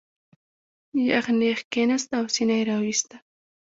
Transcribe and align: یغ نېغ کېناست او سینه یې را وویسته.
یغ 1.09 1.25
نېغ 1.39 1.59
کېناست 1.71 2.09
او 2.19 2.25
سینه 2.35 2.55
یې 2.59 2.63
را 2.67 2.75
وویسته. 2.79 3.15